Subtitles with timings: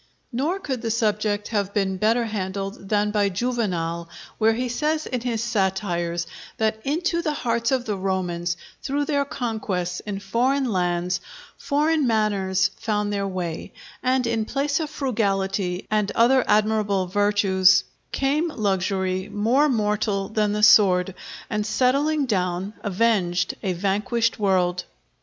[0.31, 5.21] Nor could the subject have been better handled than by Juvenal, where he says in
[5.21, 6.25] his Satires,
[6.57, 11.21] that into the hearts of the Romans, through their conquests in foreign lands,
[11.55, 18.47] foreign manners found their way; and in place of frugality and other admirable virtues— "Came
[18.47, 21.13] luxury more mortal than the sword,
[21.47, 24.83] And settling down, avenged a vanquished world."